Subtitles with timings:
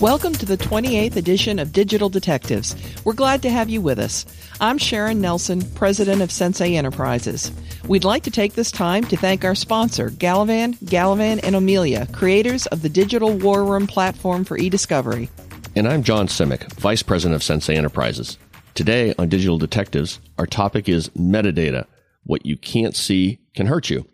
[0.00, 2.76] Welcome to the 28th edition of Digital Detectives.
[3.06, 4.26] We're glad to have you with us.
[4.60, 7.50] I'm Sharon Nelson, president of Sensei Enterprises.
[7.88, 12.66] We'd like to take this time to thank our sponsor, Gallivan, Gallivan, and O'Melia, creators
[12.66, 15.30] of the digital war room platform for e-discovery.
[15.74, 18.36] And I'm John Simek, vice president of Sensei Enterprises.
[18.74, 21.86] Today on Digital Detectives, our topic is metadata.
[22.24, 24.06] What you can't see can hurt you.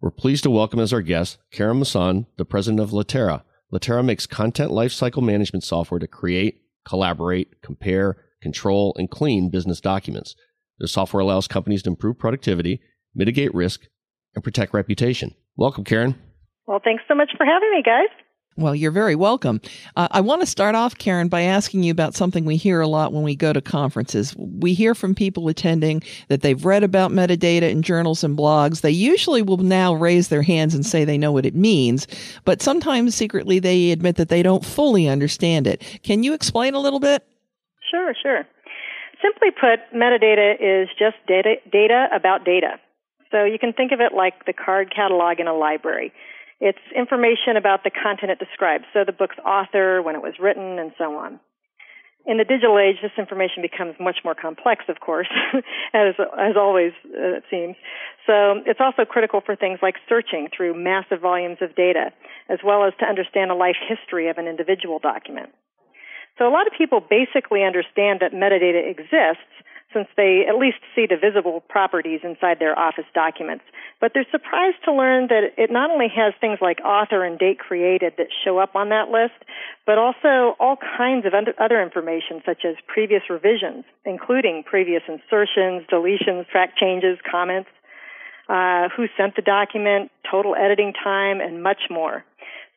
[0.00, 4.26] We're pleased to welcome as our guest Karen Masson, the president of Litera Litera makes
[4.26, 10.34] content lifecycle management software to create, collaborate, compare, control, and clean business documents.
[10.78, 12.80] The software allows companies to improve productivity,
[13.14, 13.82] mitigate risk,
[14.34, 15.34] and protect reputation.
[15.56, 16.14] Welcome, Karen.
[16.66, 18.08] Well, thanks so much for having me, guys.
[18.58, 19.60] Well, you're very welcome.
[19.94, 22.88] Uh, I want to start off, Karen, by asking you about something we hear a
[22.88, 24.34] lot when we go to conferences.
[24.36, 28.80] We hear from people attending that they've read about metadata in journals and blogs.
[28.80, 32.08] They usually will now raise their hands and say they know what it means,
[32.44, 36.00] but sometimes secretly they admit that they don't fully understand it.
[36.02, 37.24] Can you explain a little bit?
[37.88, 38.42] Sure, sure.
[39.22, 42.80] Simply put, metadata is just data, data about data.
[43.30, 46.12] So you can think of it like the card catalog in a library.
[46.60, 50.78] It's information about the content it describes, so the book's author, when it was written,
[50.78, 51.38] and so on.
[52.26, 55.28] In the digital age, this information becomes much more complex, of course,
[55.94, 57.76] as, as always, uh, it seems.
[58.26, 62.12] So it's also critical for things like searching through massive volumes of data,
[62.50, 65.50] as well as to understand the life history of an individual document.
[66.38, 69.48] So a lot of people basically understand that metadata exists,
[69.92, 73.64] since they at least see the visible properties inside their office documents.
[74.00, 77.58] But they're surprised to learn that it not only has things like author and date
[77.58, 79.34] created that show up on that list,
[79.86, 86.46] but also all kinds of other information such as previous revisions, including previous insertions, deletions,
[86.48, 87.70] track changes, comments,
[88.48, 92.24] uh, who sent the document, total editing time, and much more.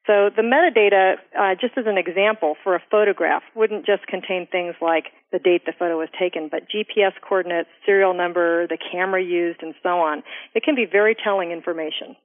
[0.08, 4.74] So the metadata, uh, just as an example, for a photograph wouldn't just contain things
[4.82, 9.62] like the date the photo was taken, but GPS coordinates, serial number, the camera used,
[9.62, 10.24] and so on.
[10.56, 12.16] It can be very telling information.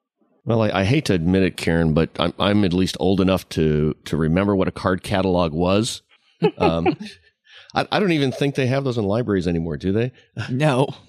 [0.47, 3.49] Well, I, I hate to admit it, Karen, but I'm, I'm, at least old enough
[3.51, 6.03] to to remember what a card catalog was.
[6.59, 6.99] Um,
[7.75, 10.13] I, I, don't even think they have those in libraries anymore, do they?
[10.51, 10.87] No.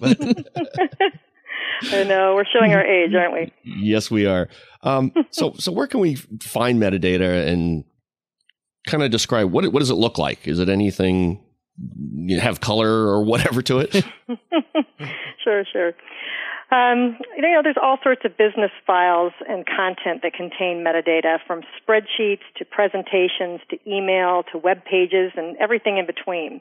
[1.92, 3.52] I know we're showing our age, aren't we?
[3.64, 4.48] Yes, we are.
[4.82, 7.84] Um, so, so where can we find metadata and
[8.86, 10.46] kind of describe what what does it look like?
[10.48, 11.44] Is it anything
[12.14, 13.92] you have color or whatever to it?
[15.44, 15.92] sure, sure.
[16.70, 21.62] Um, you know, there's all sorts of business files and content that contain metadata, from
[21.80, 26.60] spreadsheets to presentations to email to web pages and everything in between.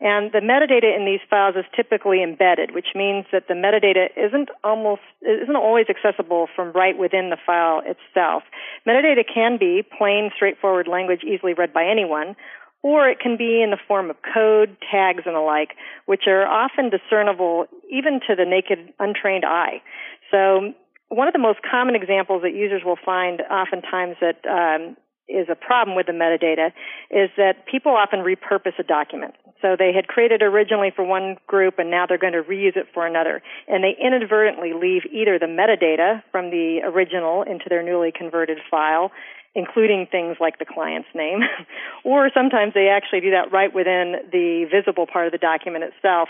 [0.00, 4.48] And the metadata in these files is typically embedded, which means that the metadata isn't
[4.62, 8.44] almost isn't always accessible from right within the file itself.
[8.86, 12.36] Metadata can be plain, straightforward language easily read by anyone,
[12.82, 15.70] or it can be in the form of code, tags, and the like,
[16.06, 19.82] which are often discernible even to the naked, untrained eye.
[20.30, 20.74] So
[21.08, 24.96] one of the most common examples that users will find oftentimes that um,
[25.28, 26.72] is a problem with the metadata
[27.10, 29.34] is that people often repurpose a document.
[29.60, 32.86] So they had created originally for one group and now they're going to reuse it
[32.94, 33.42] for another.
[33.66, 39.10] And they inadvertently leave either the metadata from the original into their newly converted file,
[39.54, 41.40] including things like the client's name,
[42.04, 46.28] or sometimes they actually do that right within the visible part of the document itself,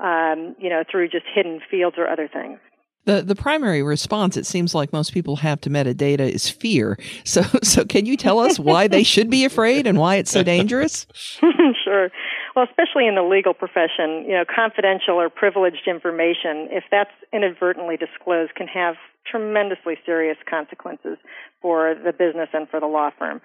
[0.00, 2.58] um, you know, through just hidden fields or other things.
[3.04, 6.98] The the primary response it seems like most people have to metadata is fear.
[7.24, 10.42] So so can you tell us why they should be afraid and why it's so
[10.42, 11.06] dangerous?
[11.84, 12.10] sure.
[12.54, 17.96] Well, especially in the legal profession, you know, confidential or privileged information, if that's inadvertently
[17.96, 21.16] disclosed, can have tremendously serious consequences
[21.62, 23.40] for the business and for the law firm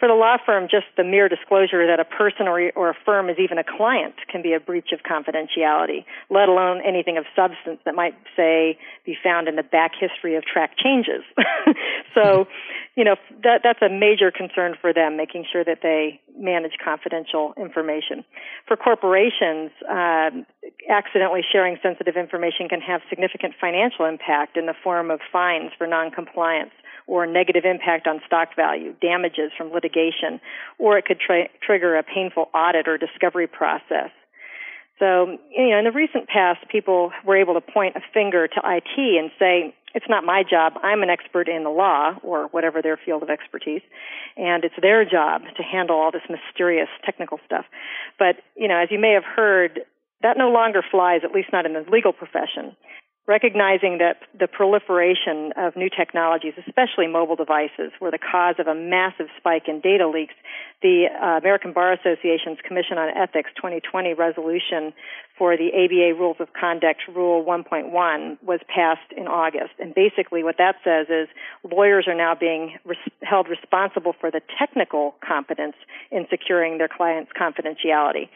[0.00, 3.28] for the law firm, just the mere disclosure that a person or, or a firm
[3.28, 7.78] is even a client can be a breach of confidentiality, let alone anything of substance
[7.84, 11.20] that might, say, be found in the back history of track changes.
[12.14, 12.48] so,
[12.96, 17.52] you know, that, that's a major concern for them, making sure that they manage confidential
[17.60, 18.24] information.
[18.66, 20.46] For corporations, um,
[20.88, 25.86] accidentally sharing sensitive information can have significant financial impact in the form of fines for
[25.86, 26.72] noncompliance
[27.10, 30.40] or negative impact on stock value, damages from litigation,
[30.78, 34.14] or it could tra- trigger a painful audit or discovery process.
[35.00, 38.60] So, you know, in the recent past, people were able to point a finger to
[38.62, 40.74] IT and say, it's not my job.
[40.84, 43.82] I'm an expert in the law or whatever their field of expertise.
[44.36, 47.64] And it's their job to handle all this mysterious technical stuff.
[48.20, 49.80] But, you know, as you may have heard,
[50.22, 52.76] that no longer flies, at least not in the legal profession
[53.26, 58.74] recognizing that the proliferation of new technologies, especially mobile devices, were the cause of a
[58.74, 60.34] massive spike in data leaks,
[60.82, 64.92] the uh, American Bar Association's Commission on Ethics 2020 resolution
[65.36, 69.72] for the ABA Rules of Conduct Rule 1.1 was passed in August.
[69.78, 71.28] And basically what that says is
[71.70, 75.76] lawyers are now being res- held responsible for the technical competence
[76.10, 78.28] in securing their clients' confidentiality.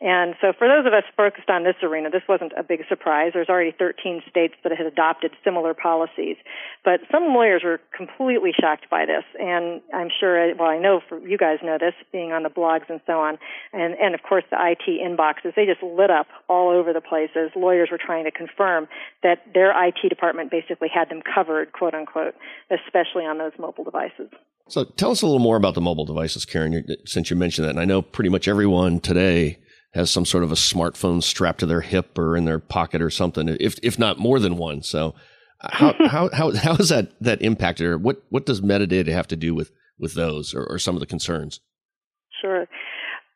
[0.00, 3.32] And so for those of us focused on this arena, this wasn't a big surprise.
[3.32, 6.36] There's already 13 states that had adopted similar policies.
[6.84, 9.24] But some lawyers were completely shocked by this.
[9.40, 12.90] And I'm sure, well, I know for you guys know this, being on the blogs
[12.90, 13.38] and so on.
[13.72, 17.30] And, and of course the IT inboxes, they just lit up all over the place
[17.34, 18.88] as lawyers were trying to confirm
[19.22, 22.34] that their IT department basically had them covered, quote unquote,
[22.70, 24.28] especially on those mobile devices.
[24.68, 27.70] So tell us a little more about the mobile devices, Karen, since you mentioned that.
[27.70, 29.58] And I know pretty much everyone today
[29.96, 33.10] has some sort of a smartphone strapped to their hip or in their pocket or
[33.10, 34.82] something, if if not more than one.
[34.82, 35.14] So
[35.60, 36.04] how mm-hmm.
[36.04, 39.54] how how how is that that impacted or what what does metadata have to do
[39.54, 41.60] with with those or, or some of the concerns?
[42.40, 42.66] Sure.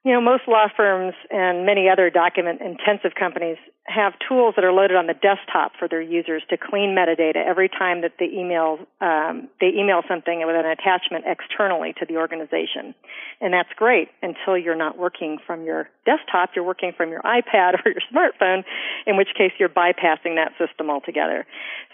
[0.02, 4.72] You know, most law firms and many other document intensive companies have tools that are
[4.72, 8.78] loaded on the desktop for their users to clean metadata every time that they email
[9.02, 12.94] um, they email something with an attachment externally to the organization,
[13.42, 16.50] and that's great until you're not working from your desktop.
[16.56, 18.64] You're working from your iPad or your smartphone,
[19.06, 21.44] in which case you're bypassing that system altogether.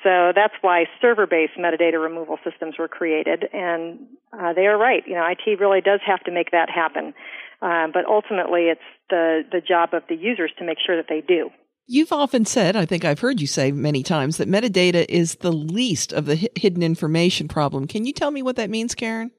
[0.05, 3.99] So that's why server-based metadata removal systems were created, and
[4.33, 5.03] uh, they are right.
[5.07, 7.15] You know, IT really does have to make that happen.
[7.63, 8.81] Um, but ultimately, it's
[9.11, 11.51] the the job of the users to make sure that they do.
[11.89, 15.53] You've often said, I think I've heard you say many times, that metadata is the
[15.53, 17.87] least of the hidden information problem.
[17.87, 19.31] Can you tell me what that means, Karen?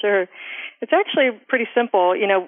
[0.00, 0.28] Sure.
[0.80, 2.14] It's actually pretty simple.
[2.14, 2.46] You know,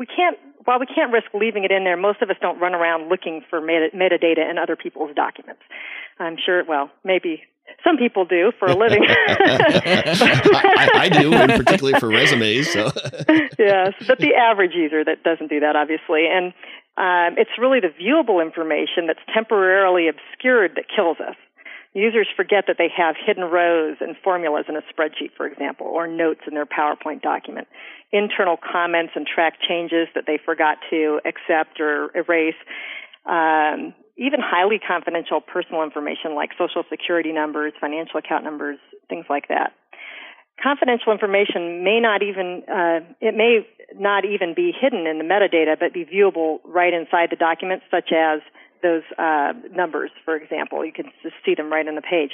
[0.00, 2.74] we can't, while we can't risk leaving it in there, most of us don't run
[2.74, 5.60] around looking for meta- metadata in other people's documents.
[6.18, 7.42] I'm sure, well, maybe
[7.84, 9.04] some people do for a living.
[9.08, 12.70] I, I, do, and particularly for resumes.
[12.70, 12.90] So.
[13.58, 16.52] yes, but the average user that doesn't do that, obviously, and
[16.96, 21.36] um, it's really the viewable information that's temporarily obscured that kills us.
[21.92, 26.06] Users forget that they have hidden rows and formulas in a spreadsheet, for example, or
[26.06, 27.68] notes in their PowerPoint document,
[28.12, 32.54] internal comments and track changes that they forgot to accept or erase.
[33.24, 38.78] Um, even highly confidential personal information like social security numbers, financial account numbers,
[39.08, 39.72] things like that.
[40.62, 45.78] Confidential information may not even, uh, it may not even be hidden in the metadata,
[45.78, 48.40] but be viewable right inside the document, such as
[48.82, 50.84] those uh, numbers, for example.
[50.84, 52.32] You can just see them right on the page.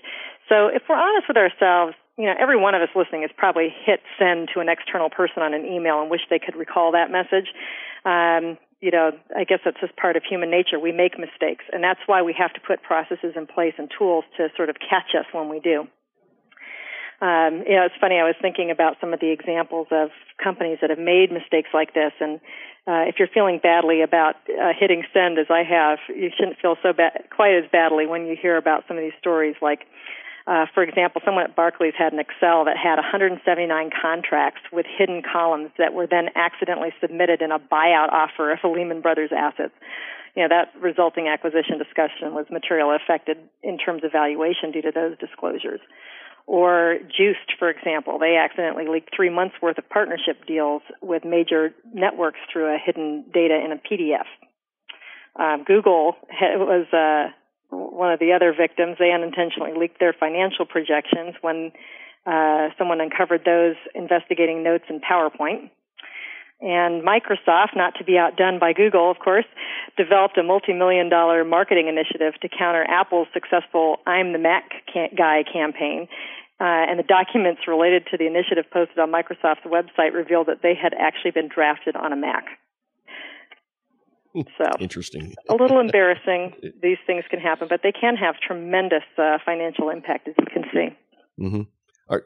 [0.49, 3.75] So if we're honest with ourselves, you know, every one of us listening has probably
[3.85, 7.11] hit send to an external person on an email and wish they could recall that
[7.11, 7.49] message.
[8.05, 10.79] Um, you know, I guess that's just part of human nature.
[10.79, 14.25] We make mistakes, and that's why we have to put processes in place and tools
[14.37, 15.87] to sort of catch us when we do.
[17.23, 18.19] Um, you know, it's funny.
[18.19, 20.11] I was thinking about some of the examples of
[20.43, 22.40] companies that have made mistakes like this, and
[22.84, 26.75] uh, if you're feeling badly about uh, hitting send, as I have, you shouldn't feel
[26.83, 29.87] so bad, quite as badly when you hear about some of these stories like
[30.46, 35.22] uh, for example, someone at Barclays had an Excel that had 179 contracts with hidden
[35.22, 39.75] columns that were then accidentally submitted in a buyout offer of a Lehman Brothers assets.
[40.34, 44.90] You know, that resulting acquisition discussion was materially affected in terms of valuation due to
[44.92, 45.80] those disclosures.
[46.46, 51.72] Or Joost, for example, they accidentally leaked three months worth of partnership deals with major
[51.94, 54.26] networks through a hidden data in a PDF.
[55.38, 57.32] Um, Google was uh,
[57.73, 61.73] one of the other victims, they unintentionally leaked their financial projections when
[62.26, 65.71] uh, someone uncovered those investigating notes in PowerPoint.
[66.61, 69.47] And Microsoft, not to be outdone by Google, of course,
[69.97, 76.07] developed a multi-million dollar marketing initiative to counter Apple's successful I'm the Mac guy campaign.
[76.61, 80.75] Uh, and the documents related to the initiative posted on Microsoft's website revealed that they
[80.81, 82.45] had actually been drafted on a Mac.
[84.35, 85.35] So interesting.
[85.49, 86.55] a little embarrassing.
[86.83, 90.65] These things can happen, but they can have tremendous uh, financial impact, as you can
[90.73, 91.43] see.
[91.43, 91.62] Mm-hmm.
[92.09, 92.25] Are,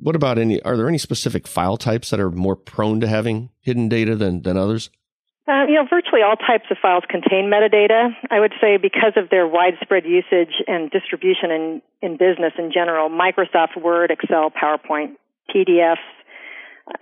[0.00, 0.62] what about any?
[0.62, 4.42] Are there any specific file types that are more prone to having hidden data than
[4.42, 4.90] than others?
[5.48, 8.10] Uh, you know, virtually all types of files contain metadata.
[8.30, 13.08] I would say because of their widespread usage and distribution in, in business in general,
[13.08, 15.16] Microsoft Word, Excel, PowerPoint,
[15.48, 16.04] PDFs,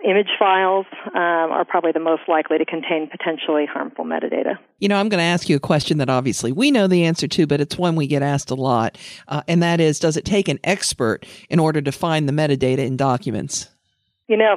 [0.03, 4.57] image files um, are probably the most likely to contain potentially harmful metadata.
[4.79, 7.27] You know, I'm going to ask you a question that obviously we know the answer
[7.27, 8.97] to, but it's one we get asked a lot.
[9.27, 12.79] Uh, and that is Does it take an expert in order to find the metadata
[12.79, 13.69] in documents?
[14.27, 14.55] You know,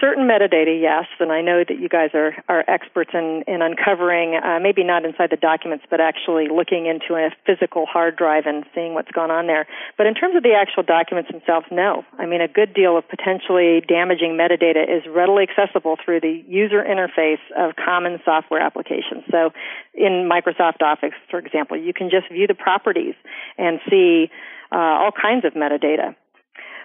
[0.00, 4.36] certain metadata, yes, and I know that you guys are, are experts in, in uncovering,
[4.36, 8.64] uh, maybe not inside the documents, but actually looking into a physical hard drive and
[8.74, 9.66] seeing what's going on there.
[9.96, 12.04] But in terms of the actual documents themselves, no.
[12.18, 16.82] I mean, a good deal of potentially damaging metadata is readily accessible through the user
[16.82, 19.24] interface of common software applications.
[19.30, 19.50] So
[19.94, 23.14] in Microsoft Office, for example, you can just view the properties
[23.56, 24.30] and see
[24.70, 26.14] uh, all kinds of metadata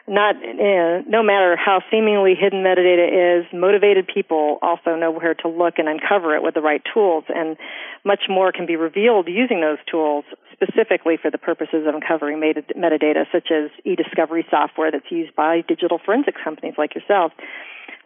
[0.08, 5.48] not uh, no matter how seemingly hidden metadata is, motivated people also know where to
[5.48, 7.56] look and uncover it with the right tools, and
[8.04, 13.26] much more can be revealed using those tools specifically for the purposes of uncovering metadata,
[13.32, 17.32] such as e-discovery software that's used by digital forensics companies like yourself.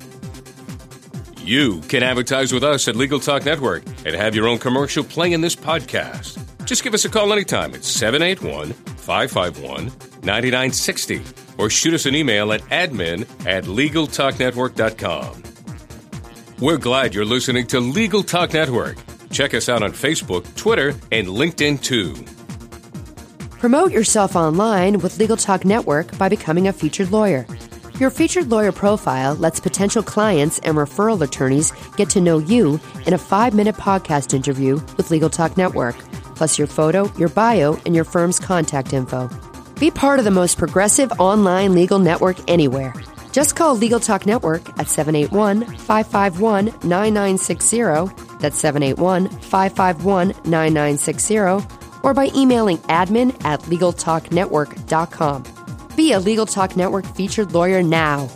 [1.41, 5.33] You can advertise with us at Legal Talk Network and have your own commercial play
[5.33, 6.45] in this podcast.
[6.67, 9.85] Just give us a call anytime at 781 551
[10.23, 11.23] 9960
[11.57, 15.43] or shoot us an email at admin at LegalTalkNetwork.com.
[16.61, 18.97] We're glad you're listening to Legal Talk Network.
[19.31, 22.17] Check us out on Facebook, Twitter, and LinkedIn too.
[23.61, 27.47] Promote yourself online with Legal Talk Network by becoming a featured lawyer.
[28.01, 33.15] Your featured lawyer profile lets potential clients and referral attorneys get to know you in
[33.15, 35.95] a five minute podcast interview with Legal Talk Network,
[36.35, 39.31] plus your photo, your bio, and your firm's contact info.
[39.79, 42.95] Be part of the most progressive online legal network anywhere.
[43.39, 48.13] Just call Legal Talk Network at 781 551 9960.
[48.41, 51.65] That's 781 551 9960.
[52.03, 55.45] Or by emailing admin at LegalTalkNetwork.com.
[55.95, 58.29] Be a Legal Talk Network featured lawyer now.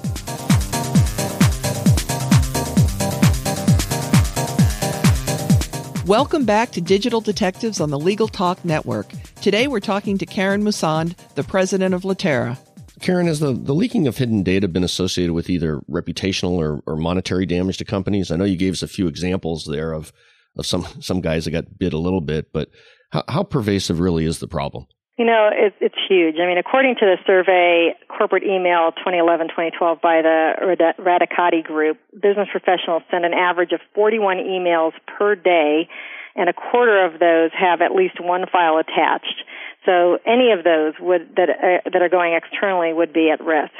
[6.07, 9.11] Welcome back to Digital Detectives on the Legal Talk Network.
[9.41, 12.57] Today we're talking to Karen Musand, the president of Litera.
[13.03, 16.97] Karen, has the, the leaking of hidden data been associated with either reputational or, or
[16.97, 18.31] monetary damage to companies?
[18.31, 20.13] I know you gave us a few examples there of,
[20.57, 22.71] of some, some guys that got bit a little bit, but
[23.11, 24.87] how, how pervasive really is the problem?
[25.19, 26.37] You know, it, it's huge.
[26.43, 30.55] I mean, according to the survey, corporate email 2011-2012 by the
[30.99, 35.89] Radicati Group, business professionals send an average of 41 emails per day,
[36.35, 39.45] and a quarter of those have at least one file attached.
[39.85, 43.75] So any of those would, that, uh, that are going externally would be at risk.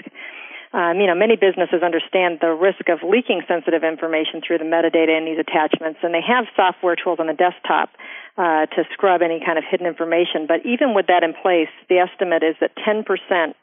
[0.73, 5.13] Um, you know, many businesses understand the risk of leaking sensitive information through the metadata
[5.13, 7.91] in these attachments, and they have software tools on the desktop
[8.39, 10.49] uh, to scrub any kind of hidden information.
[10.49, 13.05] But even with that in place, the estimate is that 10%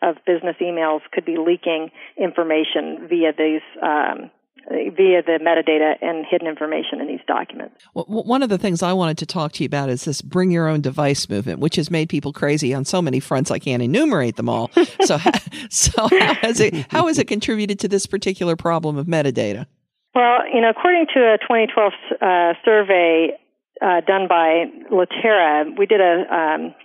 [0.04, 4.30] of business emails could be leaking information via these um,
[4.68, 7.76] via the metadata and hidden information in these documents.
[7.94, 10.52] Well, one of the things I wanted to talk to you about is this bring
[10.52, 13.82] your own device movement, which has made people crazy on so many fronts I can't
[13.82, 14.70] enumerate them all.
[15.02, 15.18] so,
[15.70, 19.66] so how has it how has it contributed to this particular problem of metadata?
[20.16, 23.38] Well, you know, according to a 2012 uh, survey
[23.82, 26.76] uh, done by Litera, we did a um,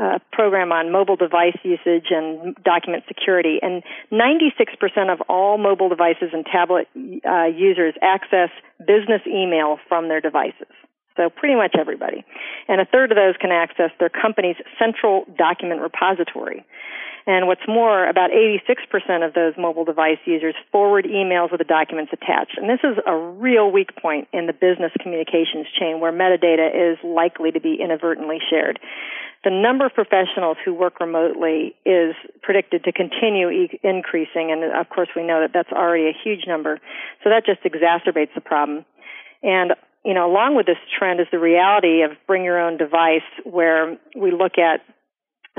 [0.00, 6.30] uh, program on mobile device usage and document security, and 96% of all mobile devices
[6.32, 6.86] and tablet
[7.26, 10.70] uh, users access business email from their devices.
[11.16, 12.24] So pretty much everybody.
[12.68, 16.64] And a third of those can access their company's central document repository.
[17.26, 22.12] And what's more, about 86% of those mobile device users forward emails with the documents
[22.12, 22.56] attached.
[22.56, 26.98] And this is a real weak point in the business communications chain where metadata is
[27.04, 28.78] likely to be inadvertently shared.
[29.44, 34.88] The number of professionals who work remotely is predicted to continue e- increasing, and of
[34.88, 36.80] course we know that that's already a huge number.
[37.22, 38.84] So that just exacerbates the problem.
[39.42, 43.26] And you know, along with this trend is the reality of bring your own device,
[43.44, 44.80] where we look at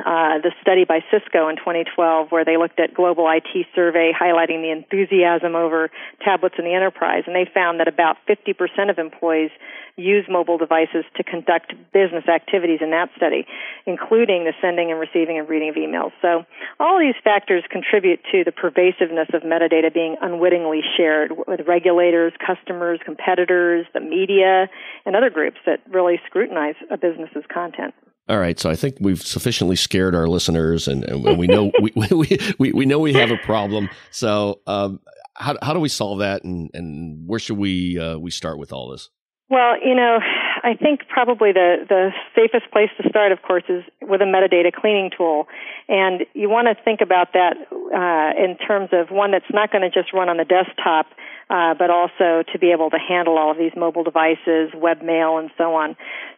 [0.05, 4.61] uh, the study by Cisco in 2012, where they looked at global IT survey highlighting
[4.61, 5.89] the enthusiasm over
[6.23, 9.51] tablets in the enterprise, and they found that about 50% of employees
[9.99, 13.45] use mobile devices to conduct business activities in that study,
[13.85, 16.11] including the sending and receiving and reading of emails.
[16.21, 16.45] So
[16.79, 22.99] all these factors contribute to the pervasiveness of metadata being unwittingly shared with regulators, customers,
[23.03, 24.69] competitors, the media,
[25.05, 27.93] and other groups that really scrutinize a business's content.
[28.29, 31.91] All right, so I think we've sufficiently scared our listeners, and, and we know we,
[32.11, 33.89] we, we, we know we have a problem.
[34.11, 34.99] So, um,
[35.33, 38.71] how how do we solve that, and, and where should we uh, we start with
[38.71, 39.09] all this?
[39.49, 40.19] Well, you know,
[40.63, 44.71] I think probably the the safest place to start, of course, is with a metadata
[44.73, 45.47] cleaning tool,
[45.87, 49.81] and you want to think about that uh, in terms of one that's not going
[49.81, 51.07] to just run on the desktop,
[51.49, 55.49] uh, but also to be able to handle all of these mobile devices, webmail, and
[55.57, 55.95] so on.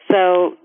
[0.10, 0.55] So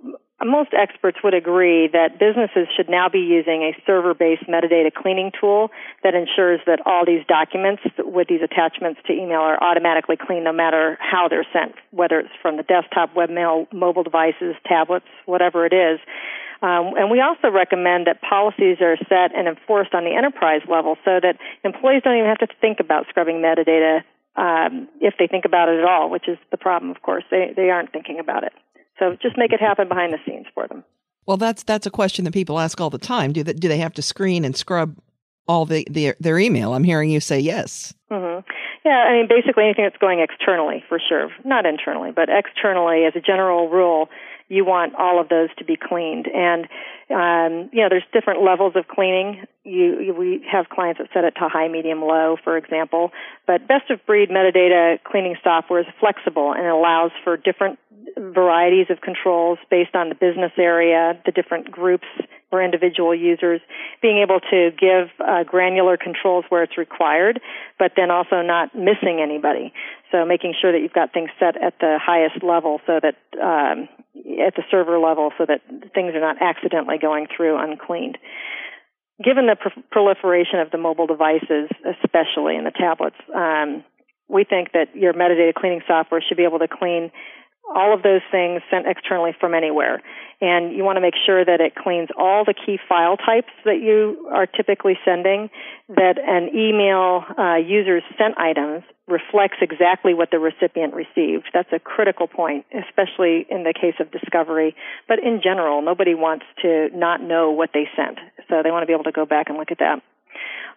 [0.45, 5.71] most experts would agree that businesses should now be using a server-based metadata cleaning tool
[6.03, 10.53] that ensures that all these documents with these attachments to email are automatically cleaned no
[10.53, 15.73] matter how they're sent, whether it's from the desktop, webmail, mobile devices, tablets, whatever it
[15.73, 15.99] is.
[16.61, 20.97] Um, and we also recommend that policies are set and enforced on the enterprise level
[21.05, 24.05] so that employees don't even have to think about scrubbing metadata
[24.37, 27.25] um, if they think about it at all, which is the problem, of course.
[27.31, 28.53] They, they aren't thinking about it.
[28.99, 30.85] So just make it happen behind the scenes for them.
[31.27, 33.33] Well, that's that's a question that people ask all the time.
[33.33, 34.97] Do they, do they have to screen and scrub
[35.49, 36.75] all the, the their email?
[36.75, 37.93] I'm hearing you say yes.
[38.11, 38.49] Mm-hmm.
[38.85, 43.15] Yeah, I mean basically anything that's going externally for sure, not internally, but externally as
[43.17, 44.09] a general rule,
[44.49, 46.27] you want all of those to be cleaned.
[46.29, 46.67] And
[47.09, 49.45] um, you know, there's different levels of cleaning.
[49.65, 53.13] You, you, we have clients that set it to high, medium, low, for example.
[53.47, 57.79] But best of breed metadata cleaning software is flexible and allows for different
[58.17, 62.07] varieties of controls based on the business area, the different groups
[62.53, 63.61] or individual users,
[64.01, 67.41] being able to give uh, granular controls where it's required,
[67.79, 69.73] but then also not missing anybody.
[70.13, 73.89] So making sure that you've got things set at the highest level so that um,
[74.47, 75.61] at the server level so that
[75.95, 78.19] things are not accidentally going through uncleaned.
[79.23, 83.83] Given the pr- proliferation of the mobile devices, especially in the tablets, um,
[84.29, 87.11] we think that your metadata cleaning software should be able to clean
[87.75, 90.03] all of those things sent externally from anywhere.
[90.41, 93.81] And you want to make sure that it cleans all the key file types that
[93.81, 95.49] you are typically sending,
[95.89, 101.49] that an email uh, user's sent items reflects exactly what the recipient received.
[101.55, 104.75] That's a critical point, especially in the case of discovery.
[105.09, 108.19] But in general, nobody wants to not know what they sent.
[108.49, 110.03] So they want to be able to go back and look at that.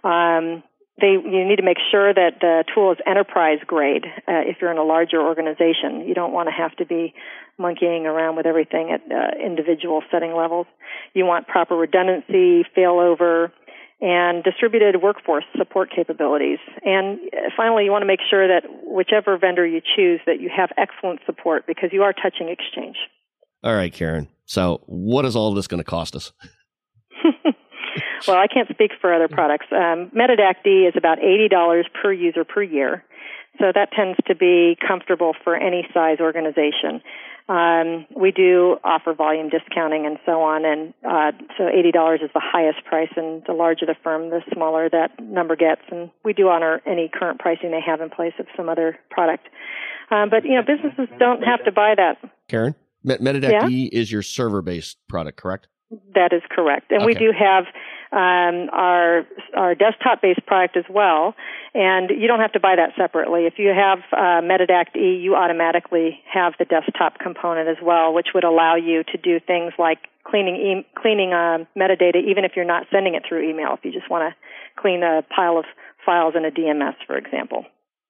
[0.07, 0.63] Um,
[0.99, 4.71] they you need to make sure that the tool is enterprise grade uh, if you're
[4.71, 6.07] in a larger organization.
[6.07, 7.13] You don't want to have to be
[7.57, 10.67] monkeying around with everything at uh, individual setting levels.
[11.13, 13.51] You want proper redundancy failover
[14.01, 16.59] and distributed workforce support capabilities.
[16.85, 20.49] And uh, finally you want to make sure that whichever vendor you choose that you
[20.55, 22.95] have excellent support because you are touching exchange.
[23.63, 24.29] All right karen.
[24.45, 26.31] So what is all this going to cost us
[28.27, 29.67] well, I can't speak for other products.
[29.71, 33.03] Um, Metadact-D is about $80 per user per year.
[33.59, 37.01] So that tends to be comfortable for any size organization.
[37.49, 42.41] Um, we do offer volume discounting and so on, and uh, so $80 is the
[42.41, 45.81] highest price, and the larger the firm, the smaller that number gets.
[45.91, 49.49] And we do honor any current pricing they have in place of some other product.
[50.11, 52.17] Um, but you know, businesses don't have to buy that.
[52.47, 53.99] Karen, Metadact yeah?
[53.99, 55.67] is your server-based product, correct?
[56.13, 57.07] That is correct, and okay.
[57.07, 57.65] we do have
[58.11, 59.23] um, our
[59.55, 61.35] our desktop based product as well.
[61.73, 63.45] And you don't have to buy that separately.
[63.45, 68.29] If you have uh, Metadact E, you automatically have the desktop component as well, which
[68.33, 72.65] would allow you to do things like cleaning e- cleaning uh, metadata, even if you're
[72.65, 73.73] not sending it through email.
[73.73, 75.65] If you just want to clean a pile of
[76.03, 77.65] files in a DMS, for example.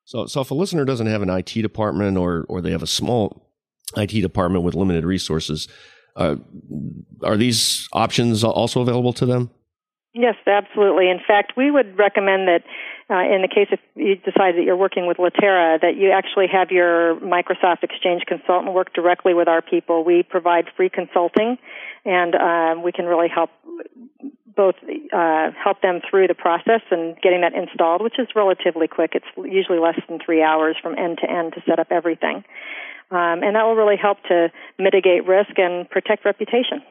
[0.05, 2.87] So, so if a listener doesn't have an IT department or or they have a
[2.87, 3.45] small
[3.97, 5.67] IT department with limited resources,
[6.15, 6.35] uh,
[7.23, 9.49] are these options also available to them?
[10.13, 11.09] Yes, absolutely.
[11.09, 12.63] In fact, we would recommend that
[13.11, 16.47] uh, in the case if you decide that you're working with Litera, that you actually
[16.51, 20.03] have your Microsoft Exchange consultant work directly with our people.
[20.03, 21.57] We provide free consulting,
[22.05, 23.51] and uh, we can really help
[24.55, 24.75] both
[25.13, 29.11] uh, help them through the process and getting that installed, which is relatively quick.
[29.13, 32.43] It's usually less than three hours from end to end to set up everything.
[33.11, 36.81] Um, and that will really help to mitigate risk and protect reputation.